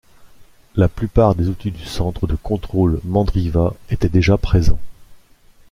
[0.73, 4.79] La plupart des outils du Centre de Contrôle Mandriva étaient déjà présents.